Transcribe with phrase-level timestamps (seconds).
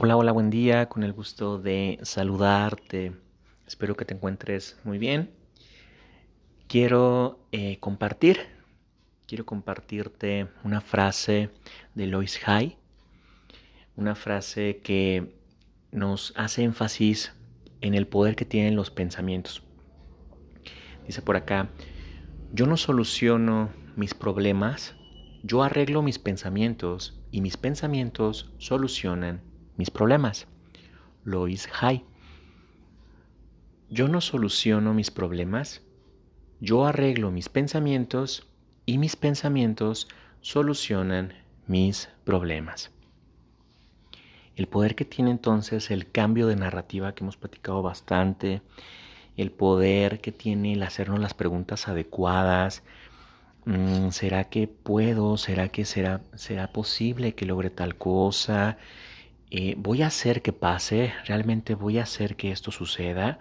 [0.00, 3.16] Hola, hola, buen día, con el gusto de saludarte.
[3.66, 5.32] Espero que te encuentres muy bien.
[6.68, 8.38] Quiero eh, compartir,
[9.26, 11.50] quiero compartirte una frase
[11.96, 12.76] de Lois Hay,
[13.96, 15.34] una frase que
[15.90, 17.32] nos hace énfasis
[17.80, 19.64] en el poder que tienen los pensamientos.
[21.08, 21.70] Dice por acá,
[22.52, 24.94] yo no soluciono mis problemas,
[25.42, 29.47] yo arreglo mis pensamientos y mis pensamientos solucionan
[29.78, 30.46] mis problemas.
[31.24, 32.04] Lois Hay.
[33.88, 35.80] Yo no soluciono mis problemas,
[36.60, 38.46] yo arreglo mis pensamientos
[38.84, 40.08] y mis pensamientos
[40.42, 41.32] solucionan
[41.66, 42.90] mis problemas.
[44.56, 48.60] El poder que tiene entonces el cambio de narrativa que hemos platicado bastante,
[49.36, 52.82] el poder que tiene el hacernos las preguntas adecuadas,
[53.66, 55.36] mm, ¿será que puedo?
[55.36, 58.78] ¿Será que será, será posible que logre tal cosa?
[59.50, 63.40] Eh, voy a hacer que pase, realmente voy a hacer que esto suceda.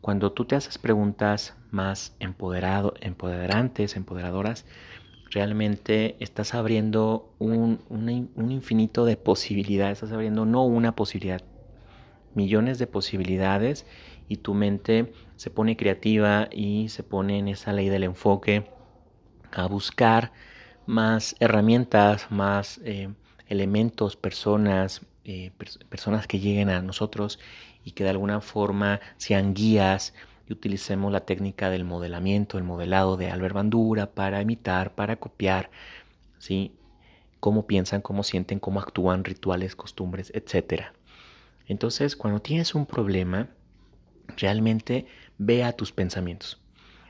[0.00, 4.64] Cuando tú te haces preguntas más empoderado, empoderantes, empoderadoras,
[5.30, 11.42] realmente estás abriendo un, un, infinito de posibilidades, estás abriendo no una posibilidad,
[12.34, 13.86] millones de posibilidades
[14.28, 18.70] y tu mente se pone creativa y se pone en esa ley del enfoque
[19.52, 20.32] a buscar
[20.86, 23.10] más herramientas, más eh,
[23.48, 25.52] elementos, personas, eh,
[25.90, 27.38] personas que lleguen a nosotros
[27.84, 30.14] y que de alguna forma sean guías
[30.48, 35.70] y utilicemos la técnica del modelamiento, el modelado de Albert Bandura para imitar, para copiar,
[36.38, 36.72] ¿sí?
[37.40, 40.84] cómo piensan, cómo sienten, cómo actúan, rituales, costumbres, etc.
[41.66, 43.50] Entonces, cuando tienes un problema,
[44.38, 45.04] realmente
[45.36, 46.58] ve a tus pensamientos.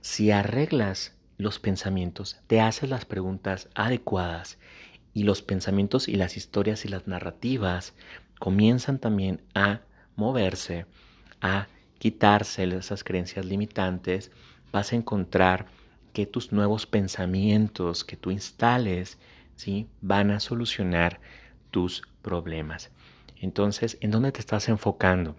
[0.00, 4.56] Si arreglas los pensamientos, te haces las preguntas adecuadas
[5.16, 7.94] y los pensamientos y las historias y las narrativas
[8.38, 9.80] comienzan también a
[10.14, 10.84] moverse,
[11.40, 14.30] a quitarse esas creencias limitantes,
[14.72, 15.68] vas a encontrar
[16.12, 19.16] que tus nuevos pensamientos que tú instales,
[19.54, 19.88] ¿sí?
[20.02, 21.18] van a solucionar
[21.70, 22.90] tus problemas.
[23.40, 25.34] Entonces, ¿en dónde te estás enfocando?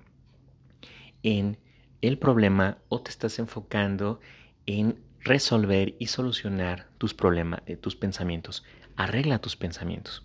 [1.21, 1.59] ¿En
[2.01, 4.21] el problema o te estás enfocando
[4.65, 8.63] en resolver y solucionar tus problemas, eh, tus pensamientos?
[8.97, 10.23] Arregla tus pensamientos.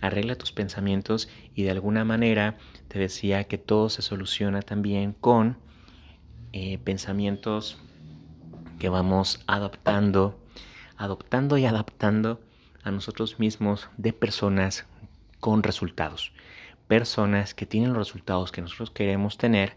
[0.00, 2.58] Arregla tus pensamientos y de alguna manera
[2.88, 5.56] te decía que todo se soluciona también con
[6.52, 7.78] eh, pensamientos
[8.78, 10.38] que vamos adoptando,
[10.96, 12.40] adoptando y adaptando
[12.82, 14.86] a nosotros mismos de personas
[15.40, 16.32] con resultados.
[16.86, 19.76] Personas que tienen los resultados que nosotros queremos tener,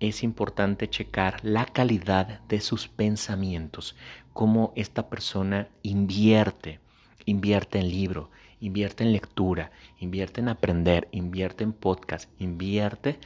[0.00, 3.96] es importante checar la calidad de sus pensamientos,
[4.32, 6.80] cómo esta persona invierte
[7.28, 13.18] Invierte en libro, invierte en lectura, invierte en aprender, invierte en podcast, invierte,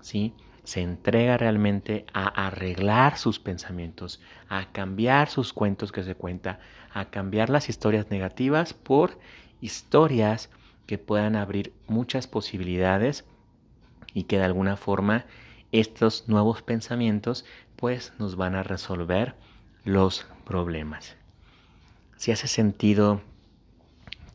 [0.00, 0.32] ¿sí?
[0.64, 6.60] Se entrega realmente a arreglar sus pensamientos, a cambiar sus cuentos que se cuenta,
[6.94, 9.18] a cambiar las historias negativas por
[9.60, 10.48] historias
[10.86, 13.26] que puedan abrir muchas posibilidades
[14.14, 15.26] y que de alguna forma
[15.72, 17.44] estos nuevos pensamientos
[17.76, 19.34] pues nos van a resolver
[19.84, 21.16] los problemas.
[22.16, 23.20] Si hace sentido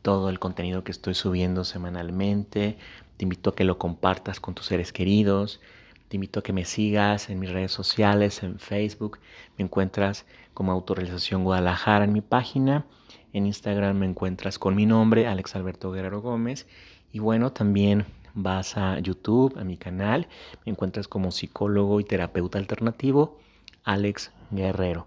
[0.08, 2.78] todo el contenido que estoy subiendo semanalmente.
[3.18, 5.60] Te invito a que lo compartas con tus seres queridos.
[6.08, 9.18] Te invito a que me sigas en mis redes sociales, en Facebook.
[9.58, 10.24] Me encuentras
[10.54, 12.86] como Autorrealización Guadalajara en mi página.
[13.34, 16.66] En Instagram me encuentras con mi nombre, Alex Alberto Guerrero Gómez.
[17.12, 20.26] Y bueno, también vas a YouTube, a mi canal.
[20.64, 23.40] Me encuentras como psicólogo y terapeuta alternativo,
[23.84, 25.06] Alex Guerrero.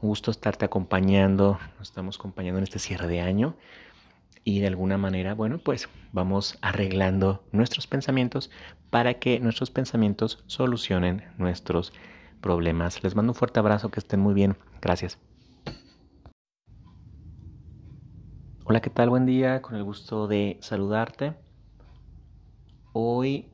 [0.00, 1.58] Un gusto estarte acompañando.
[1.80, 3.56] Nos estamos acompañando en este cierre de año
[4.46, 8.48] y de alguna manera, bueno, pues vamos arreglando nuestros pensamientos
[8.90, 11.92] para que nuestros pensamientos solucionen nuestros
[12.40, 13.02] problemas.
[13.02, 14.56] Les mando un fuerte abrazo, que estén muy bien.
[14.80, 15.18] Gracias.
[18.64, 19.10] Hola, ¿qué tal?
[19.10, 21.34] Buen día, con el gusto de saludarte.
[22.92, 23.50] Hoy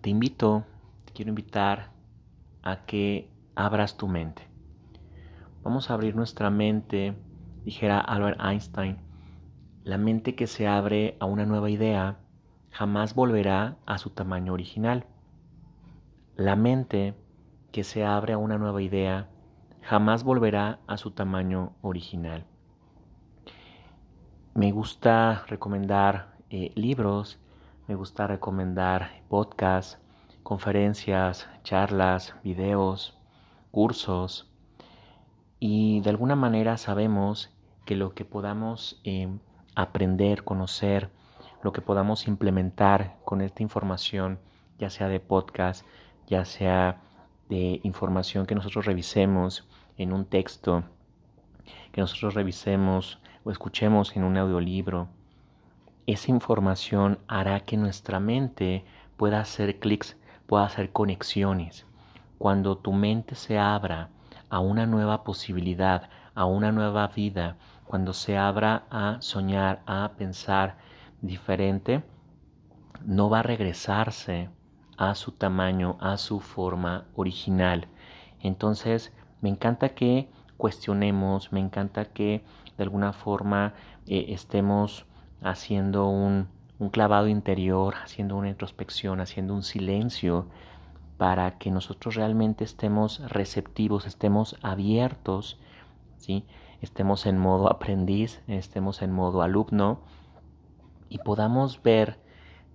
[0.00, 0.64] te invito,
[1.04, 1.92] te quiero invitar
[2.64, 4.42] a que abras tu mente.
[5.62, 7.14] Vamos a abrir nuestra mente,
[7.64, 9.11] dijera Albert Einstein
[9.84, 12.18] la mente que se abre a una nueva idea
[12.70, 15.06] jamás volverá a su tamaño original.
[16.36, 17.14] La mente
[17.72, 19.28] que se abre a una nueva idea
[19.82, 22.46] jamás volverá a su tamaño original.
[24.54, 27.40] Me gusta recomendar eh, libros,
[27.88, 29.98] me gusta recomendar podcasts,
[30.44, 33.18] conferencias, charlas, videos,
[33.72, 34.48] cursos
[35.58, 37.50] y de alguna manera sabemos
[37.84, 39.28] que lo que podamos eh,
[39.74, 41.10] aprender, conocer
[41.62, 44.38] lo que podamos implementar con esta información,
[44.78, 45.86] ya sea de podcast,
[46.26, 47.00] ya sea
[47.48, 49.66] de información que nosotros revisemos
[49.96, 50.84] en un texto,
[51.92, 55.08] que nosotros revisemos o escuchemos en un audiolibro,
[56.06, 58.84] esa información hará que nuestra mente
[59.16, 60.16] pueda hacer clics,
[60.46, 61.86] pueda hacer conexiones.
[62.38, 64.08] Cuando tu mente se abra
[64.50, 70.76] a una nueva posibilidad, a una nueva vida, cuando se abra a soñar, a pensar
[71.20, 72.02] diferente,
[73.04, 74.48] no va a regresarse
[74.96, 77.88] a su tamaño, a su forma original.
[78.40, 82.44] Entonces, me encanta que cuestionemos, me encanta que
[82.76, 83.74] de alguna forma
[84.06, 85.06] eh, estemos
[85.42, 86.48] haciendo un,
[86.78, 90.46] un clavado interior, haciendo una introspección, haciendo un silencio
[91.18, 95.60] para que nosotros realmente estemos receptivos, estemos abiertos,
[96.80, 100.00] estemos en modo aprendiz, estemos en modo alumno
[101.08, 102.18] y podamos ver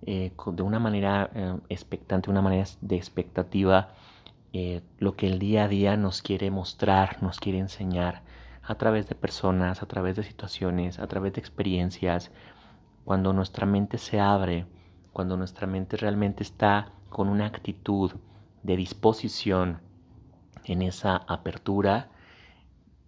[0.02, 3.90] eh, de una manera eh, expectante, una manera de expectativa,
[4.52, 8.22] eh, lo que el día a día nos quiere mostrar, nos quiere enseñar
[8.62, 12.30] a través de personas, a través de situaciones, a través de experiencias,
[13.04, 14.66] cuando nuestra mente se abre,
[15.12, 18.12] cuando nuestra mente realmente está con una actitud
[18.62, 19.80] de disposición
[20.64, 22.10] en esa apertura,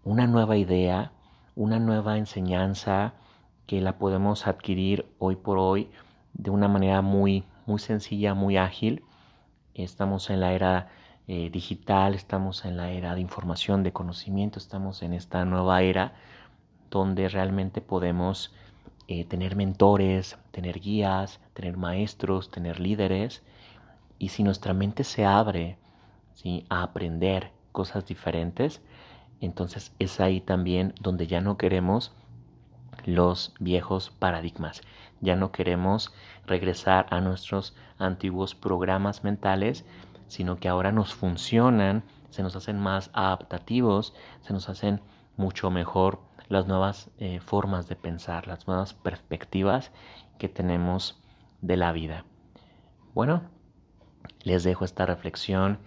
[0.04, 1.12] una nueva idea,
[1.54, 3.14] una nueva enseñanza
[3.66, 5.90] que la podemos adquirir hoy por hoy
[6.32, 9.04] de una manera muy, muy sencilla, muy ágil.
[9.74, 10.88] Estamos en la era
[11.28, 16.14] eh, digital, estamos en la era de información, de conocimiento, estamos en esta nueva era
[16.90, 18.52] donde realmente podemos
[19.06, 23.42] eh, tener mentores, tener guías, tener maestros, tener líderes.
[24.18, 25.78] Y si nuestra mente se abre
[26.68, 28.80] a aprender cosas diferentes,
[29.40, 32.12] entonces es ahí también donde ya no queremos
[33.04, 34.82] los viejos paradigmas.
[35.20, 36.12] Ya no queremos
[36.46, 39.84] regresar a nuestros antiguos programas mentales,
[40.28, 45.00] sino que ahora nos funcionan, se nos hacen más adaptativos, se nos hacen
[45.36, 49.92] mucho mejor las nuevas eh, formas de pensar, las nuevas perspectivas
[50.38, 51.22] que tenemos
[51.60, 52.24] de la vida.
[53.14, 53.42] Bueno,
[54.42, 55.78] les dejo esta reflexión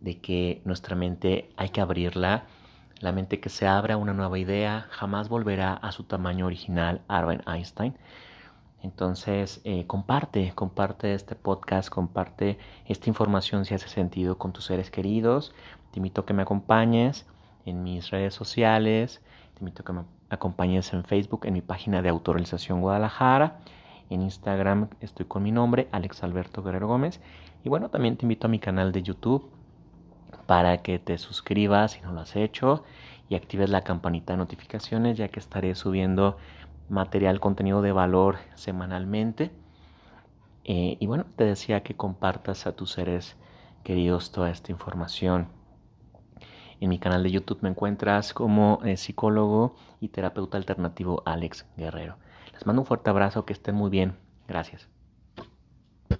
[0.00, 2.44] de que nuestra mente hay que abrirla
[3.02, 7.02] la mente que se abra a una nueva idea jamás volverá a su tamaño original,
[7.08, 7.96] Albert Einstein.
[8.80, 14.90] Entonces, eh, comparte, comparte este podcast, comparte esta información si hace sentido con tus seres
[14.90, 15.52] queridos.
[15.90, 17.26] Te invito a que me acompañes
[17.66, 19.20] en mis redes sociales.
[19.54, 23.58] Te invito a que me acompañes en Facebook, en mi página de Autorización Guadalajara.
[24.10, 27.20] En Instagram estoy con mi nombre, Alex Alberto Guerrero Gómez.
[27.64, 29.50] Y bueno, también te invito a mi canal de YouTube
[30.52, 32.84] para que te suscribas si no lo has hecho
[33.30, 36.36] y actives la campanita de notificaciones ya que estaré subiendo
[36.90, 39.50] material, contenido de valor semanalmente.
[40.64, 43.38] Eh, y bueno, te decía que compartas a tus seres
[43.82, 45.48] queridos toda esta información.
[46.80, 52.18] En mi canal de YouTube me encuentras como eh, psicólogo y terapeuta alternativo Alex Guerrero.
[52.52, 54.18] Les mando un fuerte abrazo, que estén muy bien.
[54.46, 54.91] Gracias.